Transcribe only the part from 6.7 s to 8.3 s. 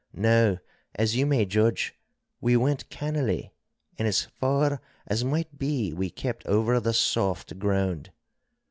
the soft ground.